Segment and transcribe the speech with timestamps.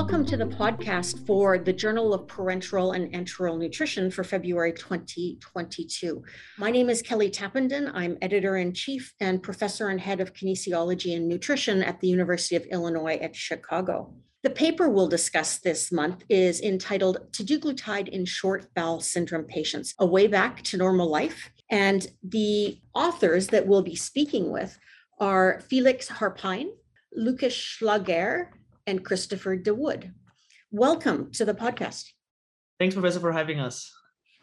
[0.00, 6.24] Welcome to the podcast for the Journal of Parenteral and Enteral Nutrition for February 2022.
[6.56, 7.90] My name is Kelly Tappenden.
[7.92, 12.56] I'm editor in chief and professor and head of kinesiology and nutrition at the University
[12.56, 14.14] of Illinois at Chicago.
[14.42, 20.06] The paper we'll discuss this month is entitled Teduglutide in Short Bowel Syndrome Patients, A
[20.06, 21.50] Way Back to Normal Life.
[21.70, 24.78] And the authors that we'll be speaking with
[25.20, 26.70] are Felix Harpain,
[27.14, 28.50] Lukas Schlager,
[28.90, 30.12] and Christopher Dawoud.
[30.72, 32.10] Welcome to the podcast.
[32.78, 33.92] Thanks, Professor, for having us.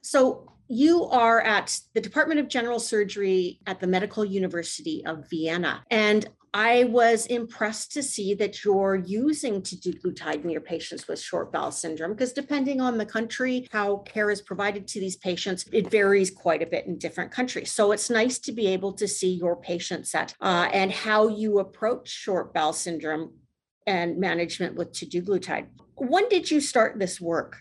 [0.01, 5.85] So, you are at the Department of General Surgery at the Medical University of Vienna.
[5.89, 11.53] And I was impressed to see that you're using teduglutide in your patients with short
[11.53, 15.89] bowel syndrome because depending on the country, how care is provided to these patients, it
[15.89, 17.71] varies quite a bit in different countries.
[17.71, 21.59] So it's nice to be able to see your patient set uh, and how you
[21.59, 23.33] approach short bowel syndrome
[23.87, 25.67] and management with teduglutide.
[25.95, 27.57] When did you start this work?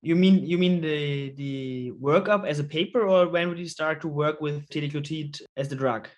[0.00, 4.00] You mean you mean the the workup as a paper, or when would you start
[4.02, 6.08] to work with teduglutide as the drug?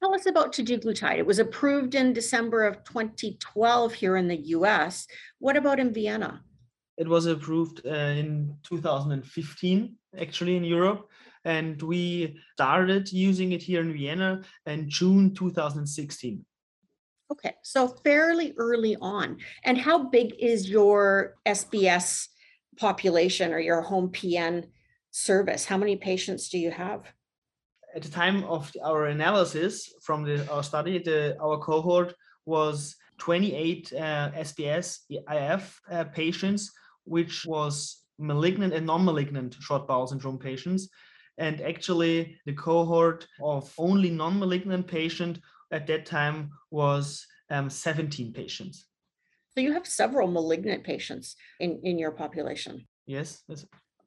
[0.00, 1.18] Tell us about teduglutide.
[1.18, 5.06] It was approved in December of 2012 here in the U.S.
[5.38, 6.42] What about in Vienna?
[6.96, 11.08] It was approved uh, in 2015, actually in Europe,
[11.44, 16.44] and we started using it here in Vienna in June 2016.
[17.30, 19.38] Okay, so fairly early on.
[19.64, 22.28] And how big is your SBS
[22.78, 24.68] population or your home PN
[25.10, 25.64] service?
[25.64, 27.06] How many patients do you have?
[27.94, 32.14] At the time of our analysis from the, our study, the, our cohort
[32.46, 36.72] was 28 uh, SBS IF uh, patients,
[37.04, 40.88] which was malignant and non-malignant short bowel syndrome patients.
[41.38, 45.38] And actually, the cohort of only non-malignant patient
[45.72, 48.86] at that time was um, 17 patients.
[49.54, 52.86] So you have several malignant patients in, in your population.
[53.06, 53.42] Yes.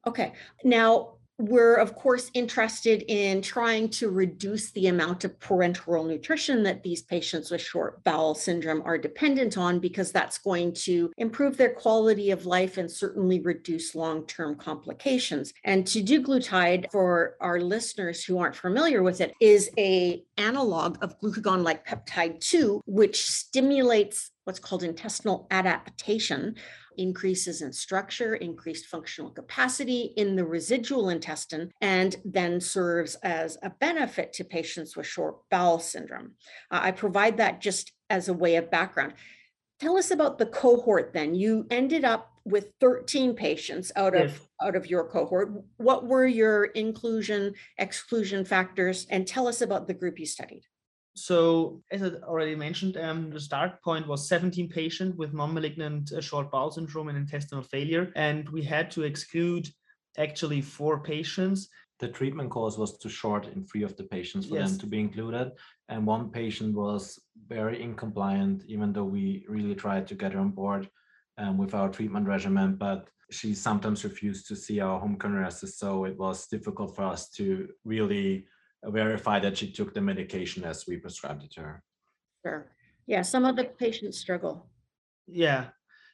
[0.06, 0.32] Okay.
[0.64, 6.82] Now, we're of course interested in trying to reduce the amount of parenteral nutrition that
[6.82, 11.74] these patients with short bowel syndrome are dependent on because that's going to improve their
[11.74, 15.52] quality of life and certainly reduce long-term complications.
[15.64, 21.62] And teduglutide for our listeners who aren't familiar with it is a analog of glucagon
[21.62, 26.54] like peptide 2 which stimulates what's called intestinal adaptation
[26.98, 33.70] increases in structure, increased functional capacity in the residual intestine, and then serves as a
[33.70, 36.32] benefit to patients with short bowel syndrome.
[36.70, 39.14] Uh, I provide that just as a way of background.
[39.80, 41.34] Tell us about the cohort then.
[41.34, 44.40] You ended up with 13 patients out of yes.
[44.62, 45.50] out of your cohort.
[45.76, 50.62] What were your inclusion exclusion factors and tell us about the group you studied?
[51.16, 56.20] So, as I already mentioned, um, the start point was 17 patients with non-malignant uh,
[56.20, 59.66] short bowel syndrome and intestinal failure, and we had to exclude
[60.18, 61.70] actually four patients.
[62.00, 64.70] The treatment course was too short in three of the patients for yes.
[64.70, 65.52] them to be included,
[65.88, 70.50] and one patient was very incompliant, even though we really tried to get her on
[70.50, 70.86] board
[71.38, 75.78] um, with our treatment regimen, but she sometimes refused to see our home care nurses,
[75.78, 78.44] so it was difficult for us to really
[78.90, 81.82] verify that she took the medication as we prescribed it to her.
[82.44, 82.70] Sure.
[83.06, 84.68] Yeah, some of the patients struggle.
[85.26, 85.66] Yeah.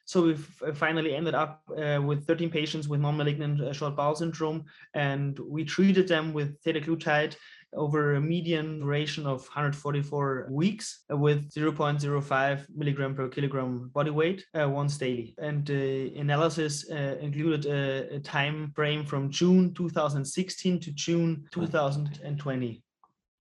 [0.05, 0.45] So we've
[0.75, 5.63] finally ended up uh, with 13 patients with non-malignant uh, short bowel syndrome, and we
[5.63, 7.35] treated them with teduglutide
[7.75, 14.69] over a median duration of 144 weeks with 0.05 milligram per kilogram body weight uh,
[14.69, 15.35] once daily.
[15.37, 22.83] And the analysis uh, included a, a, time frame from June 2016 to June 2020.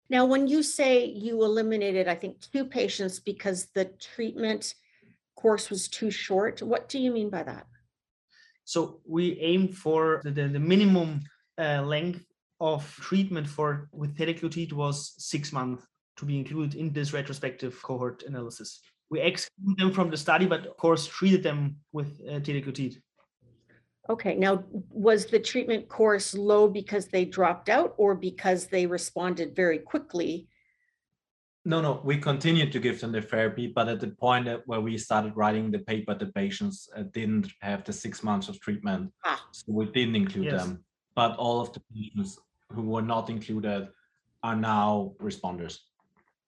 [0.09, 4.73] Now, when you say you eliminated, I think, two patients because the treatment
[5.35, 7.66] course was too short, what do you mean by that?
[8.66, 11.22] So we aim for the, the minimum
[11.57, 12.23] uh, length
[12.59, 15.85] of treatment for with teduglutide was six months
[16.17, 18.81] to be included in this retrospective cohort analysis.
[19.09, 22.39] We excluded them from the study, but of course treated them with uh,
[24.09, 29.55] Okay, now was the treatment course low because they dropped out or because they responded
[29.55, 30.47] very quickly?
[31.65, 34.97] No, no, we continued to give them the therapy, but at the point where we
[34.97, 39.12] started writing the paper, the patients uh, didn't have the six months of treatment.
[39.25, 39.45] Ah.
[39.51, 40.63] So we didn't include yes.
[40.63, 40.83] them.
[41.15, 42.39] But all of the patients
[42.74, 43.89] who were not included
[44.44, 45.80] are now responders.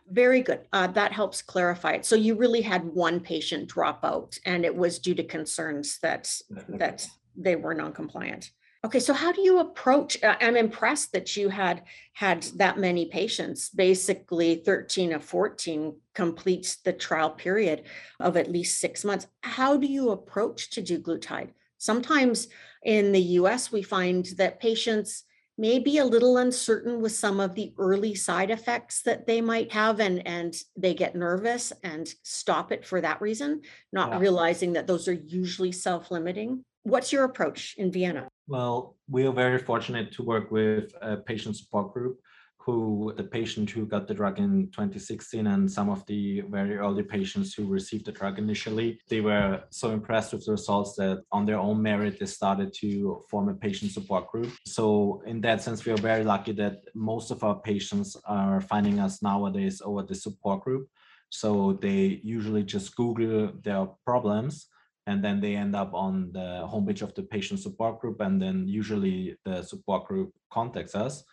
[0.10, 0.62] Very good.
[0.74, 2.06] Uh, that helps clarify it.
[2.06, 6.30] So you really had one patient drop out, and it was due to concerns that
[6.68, 8.52] that they were non-compliant.
[8.84, 10.18] Okay, so how do you approach?
[10.24, 11.84] I'm impressed that you had
[12.14, 13.70] had that many patients.
[13.70, 17.84] Basically, 13 of 14 completes the trial period
[18.20, 19.28] of at least six months.
[19.44, 21.52] How do you approach teduglutide?
[21.78, 22.48] Sometimes
[22.84, 25.26] in the US, we find that patients
[25.58, 29.72] may be a little uncertain with some of the early side effects that they might
[29.72, 33.62] have and and they get nervous and stop it for that reason
[33.92, 34.20] not yeah.
[34.20, 39.60] realizing that those are usually self-limiting what's your approach in vienna well, we are very
[39.60, 42.20] fortunate to work with a patient support group
[42.66, 47.04] who the patient who got the drug in 2016 and some of the very early
[47.04, 51.46] patients who received the drug initially they were so impressed with the results that on
[51.46, 54.52] their own merit they started to form a patient support group.
[54.66, 59.00] So in that sense we are very lucky that most of our patients are finding
[59.00, 60.88] us nowadays over the support group.
[61.30, 64.68] So they usually just google their problems
[65.08, 68.68] and then they end up on the homepage of the patient support group and then
[68.68, 71.24] usually the support group contacts us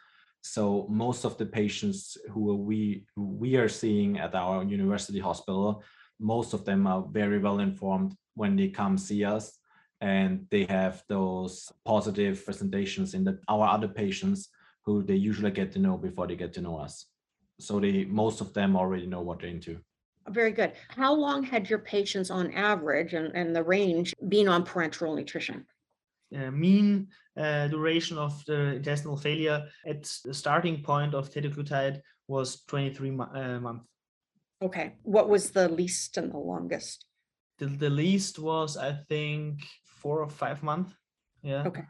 [0.43, 5.83] so most of the patients who we we are seeing at our university hospital
[6.21, 9.59] most of them are very well informed when they come see us
[10.01, 14.49] and they have those positive presentations in the our other patients
[14.85, 17.07] who they usually get to know before they get to know us
[17.59, 19.79] so they most of them already know what they're into
[20.31, 20.73] very good.
[20.89, 25.65] How long had your patients on average and, and the range been on parenteral nutrition?
[26.37, 27.09] Uh, mean
[27.39, 33.31] uh, duration of the intestinal failure at the starting point of teduglutide was 23 mo-
[33.35, 33.87] uh, months.
[34.61, 34.97] Okay.
[35.05, 37.07] What was the least and the longest?
[37.59, 40.93] The, the least was, I think, four or five months.
[41.43, 41.63] Yeah.
[41.67, 41.85] Okay.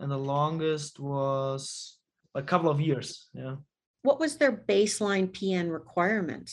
[0.00, 1.98] And the longest was
[2.34, 3.28] a couple of years.
[3.32, 3.56] Yeah.
[4.02, 6.50] What was their baseline PN requirement?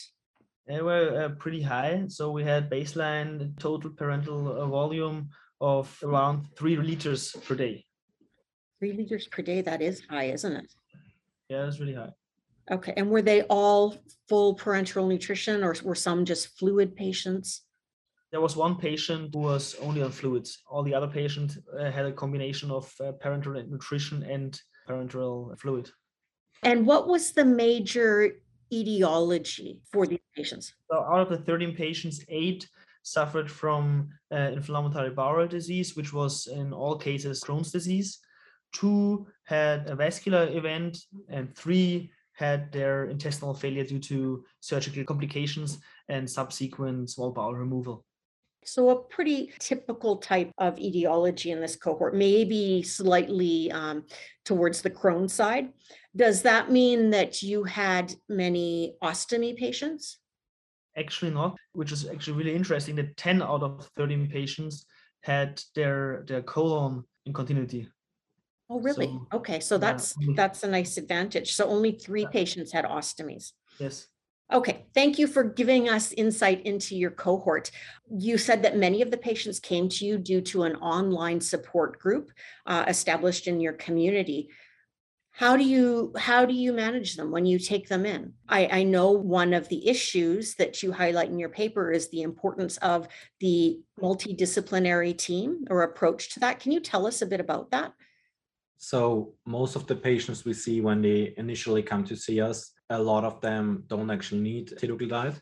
[0.69, 2.03] they were uh, pretty high.
[2.07, 5.29] So we had baseline total parenteral uh, volume
[5.61, 7.85] of around three liters per day.
[8.79, 10.73] Three liters per day, that is high, isn't it?
[11.49, 12.13] Yeah, it's really high.
[12.71, 13.97] Okay, and were they all
[14.27, 17.63] full parenteral nutrition or were some just fluid patients?
[18.31, 20.59] There was one patient who was only on fluids.
[20.69, 25.89] All the other patients uh, had a combination of uh, parenteral nutrition and parenteral fluid.
[26.61, 28.35] And what was the major
[28.71, 30.75] etiology for these patients?
[30.91, 32.69] So out of the 13 patients, eight
[33.03, 38.19] suffered from uh, inflammatory bowel disease, which was in all cases Crohn's disease.
[38.73, 40.97] Two had a vascular event,
[41.29, 48.05] and three had their intestinal failure due to surgical complications and subsequent small bowel removal.
[48.63, 54.05] So, a pretty typical type of etiology in this cohort, maybe slightly um,
[54.45, 55.69] towards the Crohn side.
[56.15, 60.18] Does that mean that you had many ostomy patients?
[60.99, 64.85] Actually, not, which is actually really interesting that 10 out of 13 patients
[65.21, 67.89] had their, their colon in continuity.
[68.69, 69.07] Oh, really?
[69.07, 70.33] So, okay, so that's yeah.
[70.35, 71.53] that's a nice advantage.
[71.53, 72.29] So only three yeah.
[72.29, 73.53] patients had ostomies.
[73.79, 74.07] Yes.
[74.51, 77.69] Okay, thank you for giving us insight into your cohort.
[78.09, 81.99] You said that many of the patients came to you due to an online support
[81.99, 82.31] group
[82.65, 84.49] uh, established in your community.
[85.39, 88.33] How do you how do you manage them when you take them in?
[88.49, 92.23] I, I know one of the issues that you highlight in your paper is the
[92.23, 93.07] importance of
[93.39, 96.59] the multidisciplinary team or approach to that.
[96.59, 97.93] Can you tell us a bit about that?
[98.79, 103.01] So most of the patients we see when they initially come to see us, a
[103.01, 105.39] lot of them don't actually need teduglutide.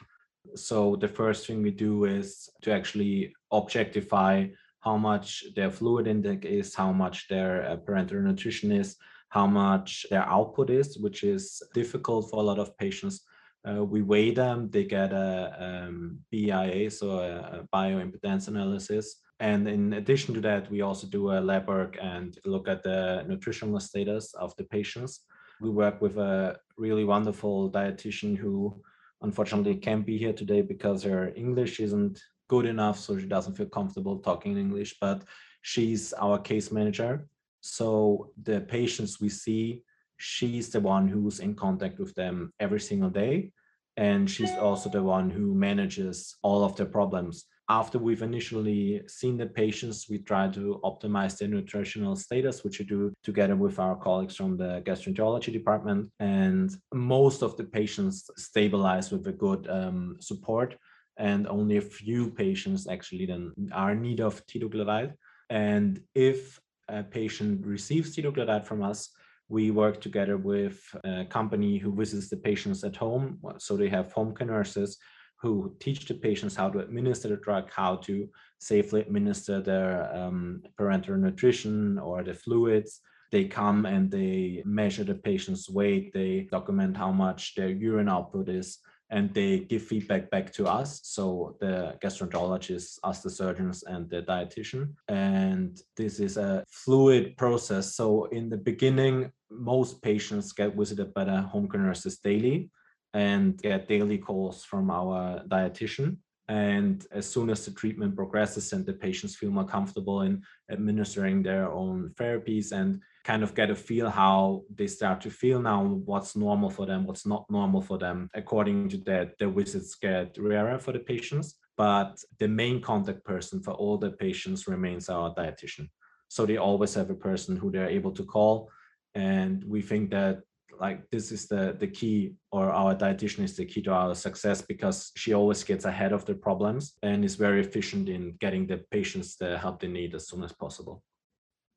[0.54, 4.46] So the first thing we do is to actually objectify
[4.82, 8.96] how much their fluid intake is, how much their uh, parenteral nutrition is,
[9.30, 13.22] how much their output is, which is difficult for a lot of patients.
[13.68, 19.68] Uh, we weigh them, they get a um, BIA, so a, a bioimpedance analysis and
[19.68, 23.80] in addition to that, we also do a lab work and look at the nutritional
[23.80, 25.22] status of the patients.
[25.62, 28.82] We work with a really wonderful dietitian who
[29.22, 33.68] unfortunately can't be here today because her English isn't good enough, so she doesn't feel
[33.68, 35.24] comfortable talking in English, but
[35.62, 37.28] she's our case manager.
[37.62, 39.84] So the patients we see,
[40.18, 43.52] she's the one who's in contact with them every single day.
[43.98, 49.38] And she's also the one who manages all of their problems after we've initially seen
[49.38, 53.96] the patients, we try to optimize their nutritional status, which we do together with our
[53.96, 56.10] colleagues from the gastroenterology department.
[56.20, 60.78] And most of the patients stabilize with a good um, support,
[61.18, 65.14] and only a few patients actually then are in need of teduglutide.
[65.50, 69.10] And if a patient receives teduglutide from us,
[69.50, 73.40] we work together with a company who visits the patients at home.
[73.60, 74.98] So they have home care nurses
[75.40, 78.28] who teach the patients how to administer the drug, how to
[78.60, 83.02] safely administer their um, parenteral nutrition or the fluids.
[83.32, 88.50] They come and they measure the patient's weight, they document how much their urine output
[88.50, 88.80] is,
[89.10, 91.00] and they give feedback back to us.
[91.04, 94.94] So the gastroenterologists, us, the surgeons, and the dietitian.
[95.08, 97.96] And this is a fluid process.
[97.96, 102.70] So in the beginning, most patients get visited by the home care nurses daily
[103.14, 106.18] and get daily calls from our dietitian.
[106.50, 111.44] And as soon as the treatment progresses and the patients feel more comfortable in administering
[111.44, 115.84] their own therapies and kind of get a feel how they start to feel now,
[115.84, 120.38] what's normal for them, what's not normal for them, according to that, the visits get
[120.40, 121.56] rarer for the patients.
[121.76, 125.90] But the main contact person for all the patients remains our dietitian.
[126.30, 128.70] So they always have a person who they're able to call.
[129.16, 130.40] And we think that
[130.80, 134.62] like this is the the key or our dietitian is the key to our success
[134.62, 138.78] because she always gets ahead of the problems and is very efficient in getting the
[138.92, 141.04] patients the help they need as soon as possible.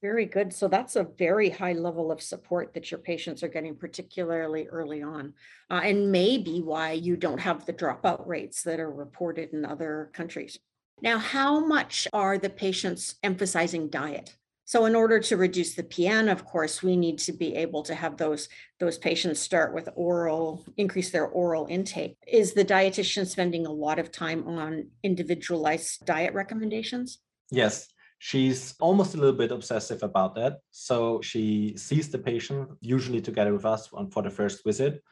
[0.02, 0.52] Very good.
[0.54, 5.02] So that's a very high level of support that your patients are getting particularly early
[5.02, 5.34] on.
[5.70, 10.10] Uh, and maybe why you don't have the dropout rates that are reported in other
[10.14, 10.58] countries.
[11.02, 14.36] Now how much are the patients emphasizing diet
[14.70, 17.92] so in order to reduce the PN, of course, we need to be able to
[17.92, 18.48] have those,
[18.78, 22.16] those patients start with oral, increase their oral intake.
[22.24, 27.18] Is the dietitian spending a lot of time on individualized diet recommendations?
[27.50, 27.88] Yes,
[28.20, 30.58] she's almost a little bit obsessive about that.
[30.70, 35.02] So she sees the patient, usually together with us for the first visit,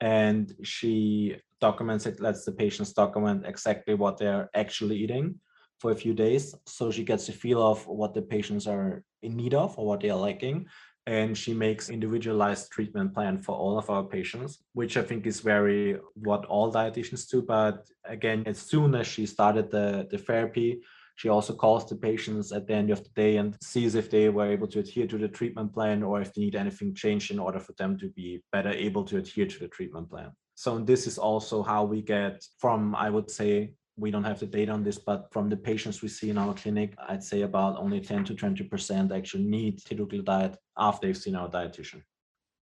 [0.00, 5.40] and she documents it, lets the patients document exactly what they're actually eating
[5.80, 6.54] for a few days.
[6.66, 10.00] So she gets a feel of what the patients are in need of or what
[10.00, 10.66] they are lacking.
[11.06, 15.40] And she makes individualized treatment plan for all of our patients, which I think is
[15.40, 17.40] very what all dietitians do.
[17.40, 20.82] But again, as soon as she started the, the therapy,
[21.18, 24.28] she also calls the patients at the end of the day and sees if they
[24.28, 27.40] were able to adhere to the treatment plan or if they need anything changed in
[27.40, 30.30] order for them to be better able to adhere to the treatment plan.
[30.54, 34.46] So this is also how we get from, I would say, we don't have the
[34.46, 37.76] data on this, but from the patients we see in our clinic, I'd say about
[37.78, 42.02] only 10 to 20% actually need teduglutide after they've seen our dietitian.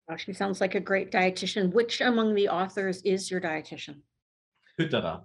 [0.08, 1.74] Gosh, she sounds like a great dietitian.
[1.74, 4.01] Which among the authors is your dietitian?
[4.79, 5.24] Hütterer.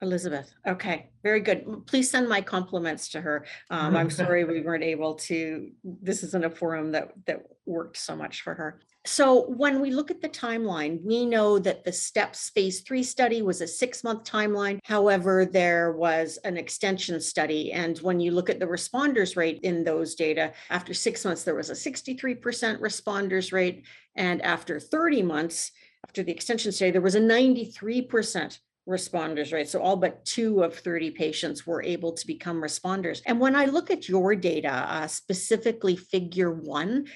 [0.00, 0.52] Elizabeth.
[0.66, 1.86] Okay, very good.
[1.86, 3.46] Please send my compliments to her.
[3.70, 5.70] Um, I'm sorry we weren't able to.
[5.84, 8.80] This isn't a forum that that worked so much for her.
[9.04, 13.42] So when we look at the timeline, we know that the STEPS phase three study
[13.42, 14.80] was a six month timeline.
[14.84, 17.72] However, there was an extension study.
[17.72, 21.54] And when you look at the responders rate in those data, after six months, there
[21.54, 22.40] was a 63%
[22.80, 23.86] responders rate.
[24.16, 25.70] And after 30 months,
[26.06, 29.68] after the extension study, there was a 93% responders, right?
[29.68, 33.20] So all but two of 30 patients were able to become responders.
[33.26, 37.06] And when I look at your data, uh, specifically figure one,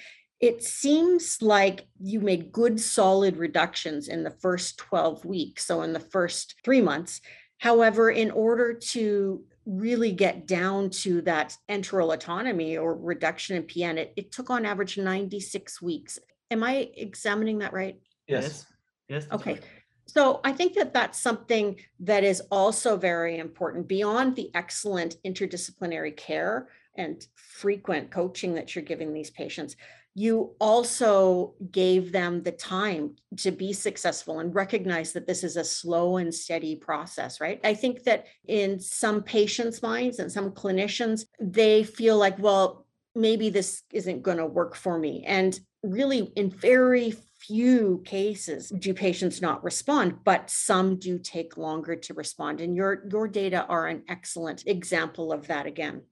[0.43, 5.65] it seems like you made good solid reductions in the first 12 weeks.
[5.65, 7.21] So in the first three months.
[7.59, 13.95] However, in order to really get down to that enteral autonomy or reduction in PN,
[13.95, 16.19] it, it took on average 96 weeks.
[16.51, 18.01] Am I examining that right?
[18.27, 18.65] Yes.
[19.07, 19.25] Yes.
[19.31, 19.53] Okay.
[19.53, 19.63] Right.
[20.07, 26.17] So I think that that's something that is also very important beyond the excellent interdisciplinary
[26.17, 29.77] care and frequent coaching that you're giving these patients.
[30.15, 35.63] You also gave them the time to be successful and recognize that this is a
[35.63, 37.59] slow and steady process, right?
[37.63, 43.49] I think that in some patients' minds and some clinicians, they feel like, well, maybe
[43.49, 45.23] this isn't going to work for me.
[45.25, 51.95] And really, in very few cases do patients not respond, but some do take longer
[51.95, 52.61] to respond.
[52.61, 56.03] And your, your data are an excellent example of that again.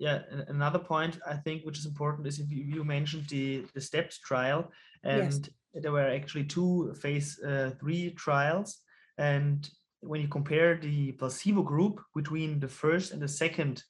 [0.00, 3.82] Yeah, another point I think which is important is if you, you mentioned the, the
[3.82, 4.72] STEPS trial,
[5.04, 5.30] and
[5.74, 5.82] yes.
[5.82, 8.78] there were actually two phase uh, three trials.
[9.18, 9.68] And
[10.00, 13.82] when you compare the placebo group between the first and the second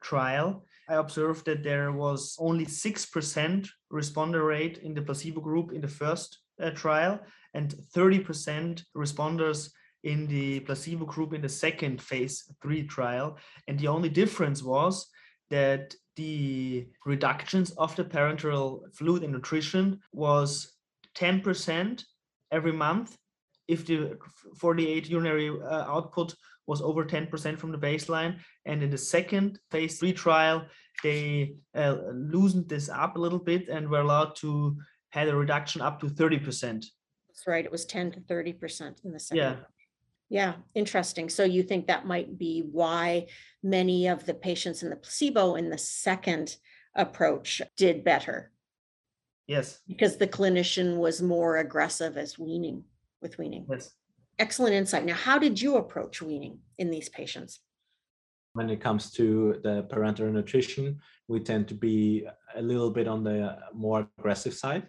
[0.00, 5.80] trial, I observed that there was only 6% responder rate in the placebo group in
[5.80, 7.18] the first uh, trial
[7.54, 9.70] and 30% responders
[10.04, 13.36] in the placebo group in the second phase three trial.
[13.66, 15.08] And the only difference was
[15.50, 20.72] that the reductions of the parenteral fluid and nutrition was
[21.16, 22.02] 10%
[22.52, 23.16] every month
[23.68, 24.16] if the
[24.56, 26.34] 48 urinary uh, output
[26.66, 28.38] was over 10% from the baseline.
[28.64, 30.66] And in the second phase three trial,
[31.02, 34.76] they uh, loosened this up a little bit and were allowed to
[35.10, 36.84] had a reduction up to 30%.
[37.36, 37.64] That's right.
[37.64, 39.38] It was 10 to 30% in the second.
[39.38, 39.56] Yeah.
[40.28, 41.28] Yeah, interesting.
[41.28, 43.26] So you think that might be why
[43.62, 46.56] many of the patients in the placebo in the second
[46.96, 48.50] approach did better?
[49.46, 49.80] Yes.
[49.86, 52.82] Because the clinician was more aggressive as weaning
[53.22, 53.66] with weaning.
[53.70, 53.92] Yes.
[54.38, 55.04] Excellent insight.
[55.04, 57.60] Now, how did you approach weaning in these patients?
[58.54, 63.22] When it comes to the parenteral nutrition, we tend to be a little bit on
[63.22, 64.88] the more aggressive side.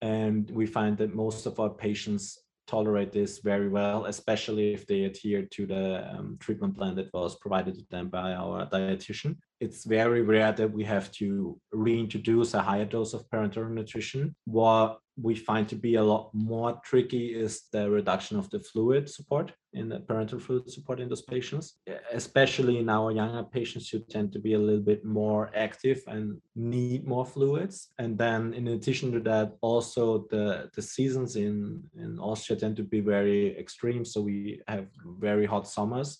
[0.00, 2.38] And we find that most of our patients
[2.70, 7.36] tolerate this very well, especially if they adhere to the um, treatment plan that was
[7.36, 9.36] provided to them by our dietitian.
[9.60, 14.34] It's very rare that we have to reintroduce a higher dose of parenteral nutrition.
[14.44, 19.08] What we find to be a lot more tricky is the reduction of the fluid
[19.08, 21.74] support in the parenteral fluid support in those patients,
[22.12, 26.40] especially in our younger patients who tend to be a little bit more active and
[26.56, 27.88] need more fluids.
[27.98, 32.82] And then in addition to that, also the, the seasons in, in Austria tend to
[32.82, 34.04] be very extreme.
[34.04, 36.18] So we have very hot summers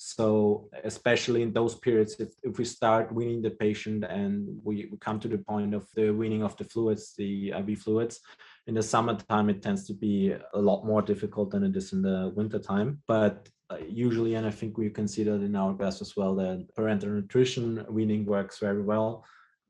[0.00, 4.96] so especially in those periods, if, if we start weaning the patient and we, we
[4.98, 8.20] come to the point of the weaning of the fluids, the IV fluids,
[8.68, 12.00] in the summertime, it tends to be a lot more difficult than it is in
[12.00, 13.02] the wintertime.
[13.08, 17.16] But uh, usually, and I think we consider in our best as well, that parenteral
[17.16, 19.24] nutrition weaning works very well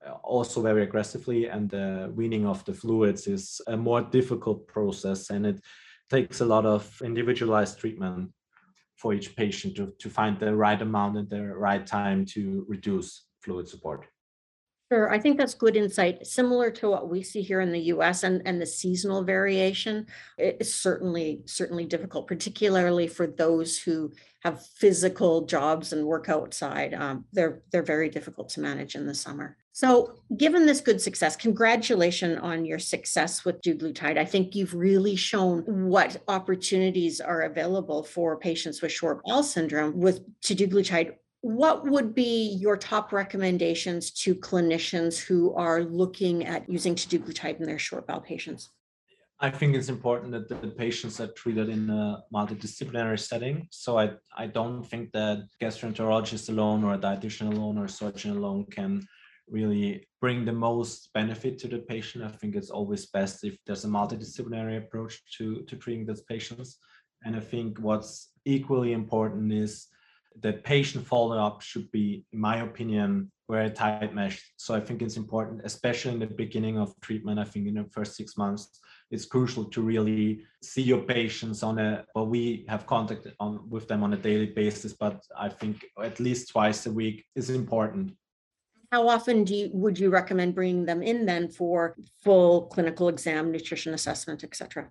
[0.06, 5.30] uh, also very aggressively and the weaning of the fluids is a more difficult process
[5.30, 5.60] and it
[6.08, 8.30] takes a lot of individualized treatment
[8.98, 13.26] for each patient to, to find the right amount and the right time to reduce
[13.40, 14.06] fluid support.
[14.90, 16.26] Sure, I think that's good insight.
[16.26, 20.06] Similar to what we see here in the US and, and the seasonal variation
[20.38, 26.94] it's certainly certainly difficult, particularly for those who have physical jobs and work outside.
[26.94, 29.58] Um, they're they're very difficult to manage in the summer.
[29.80, 34.18] So, given this good success, congratulations on your success with duglutide.
[34.18, 39.96] I think you've really shown what opportunities are available for patients with short bowel syndrome
[40.00, 46.68] with to teduglutide what would be your top recommendations to clinicians who are looking at
[46.68, 48.70] using teduglutide in their short bowel patients?
[49.38, 53.68] I think it's important that the patients are treated in a multidisciplinary setting.
[53.70, 58.66] So I, I don't think that gastroenterologist alone or a dietitian alone or surgeon alone
[58.72, 59.06] can
[59.50, 62.24] really bring the most benefit to the patient.
[62.24, 66.78] I think it's always best if there's a multidisciplinary approach to, to treating those patients.
[67.24, 69.88] And I think what's equally important is
[70.40, 74.44] the patient follow-up should be, in my opinion, very tight meshed.
[74.56, 77.38] So I think it's important, especially in the beginning of treatment.
[77.40, 78.78] I think in the first six months,
[79.10, 82.04] it's crucial to really see your patients on a.
[82.14, 86.20] Well, we have contact on with them on a daily basis, but I think at
[86.20, 88.12] least twice a week is important.
[88.90, 93.52] How often do you would you recommend bringing them in then for full clinical exam,
[93.52, 94.90] nutrition assessment, etc.?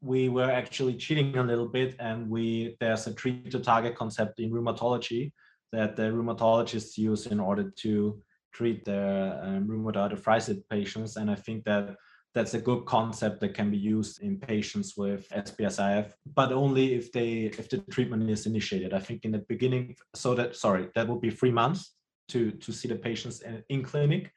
[0.00, 4.40] we were actually cheating a little bit and we there's a treat to target concept
[4.40, 5.32] in rheumatology
[5.72, 8.20] that the rheumatologists use in order to
[8.52, 11.94] treat their um, rheumatoid arthritis patients and i think that
[12.34, 16.94] that's a good concept that can be used in patients with SBS IF, but only
[16.94, 18.94] if they if the treatment is initiated.
[18.94, 21.96] I think in the beginning, so that sorry, that would be three months
[22.30, 24.32] to to see the patients in, in clinic,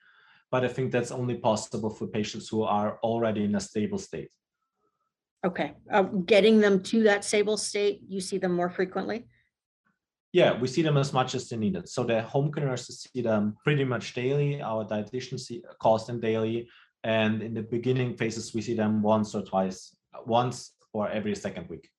[0.51, 4.31] but I think that's only possible for patients who are already in a stable state.
[5.45, 9.25] Okay, uh, getting them to that stable state, you see them more frequently?
[10.31, 11.89] Yeah, we see them as much as they need it.
[11.89, 14.61] So the home care nurses see them pretty much daily.
[14.61, 16.69] Our dietitian see, calls them daily.
[17.03, 21.69] And in the beginning phases, we see them once or twice, once or every second
[21.69, 21.89] week.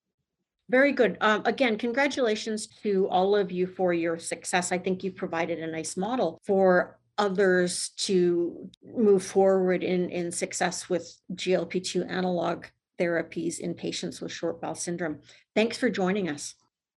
[0.71, 1.19] Very good.
[1.21, 4.73] Um, again, congratulations to all of you for your success.
[4.73, 10.89] I think you've provided a nice model for others to move forward in, in success
[10.89, 12.65] with GLP-2 analog
[12.99, 15.21] therapies in patients with short bowel syndrome.
[15.55, 16.55] Thanks for joining us.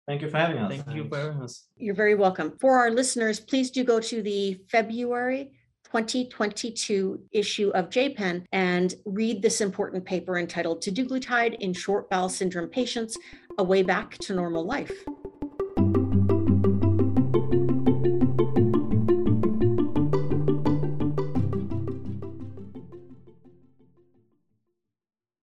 [0.06, 0.70] Thank you for having us.
[0.70, 0.96] Thank Thanks.
[0.96, 1.66] you for having us.
[1.76, 2.56] You're very welcome.
[2.60, 5.52] For our listeners, please do go to the February
[5.86, 12.28] 2022 issue of JPEN and read this important paper entitled "To Teduglutide in Short Bowel
[12.28, 13.16] Syndrome Patients,
[13.58, 15.06] A Way Back to Normal Life.